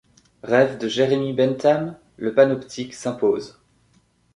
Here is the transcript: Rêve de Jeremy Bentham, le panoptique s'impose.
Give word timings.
Rêve 0.41 0.79
de 0.79 0.87
Jeremy 0.87 1.31
Bentham, 1.31 1.95
le 2.17 2.33
panoptique 2.33 2.95
s'impose. 2.95 3.59